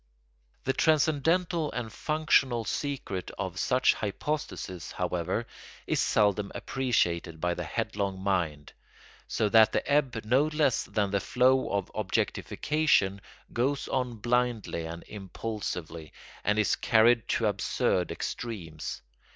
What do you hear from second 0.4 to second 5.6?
The transcendental and functional secret of such hypostases, however,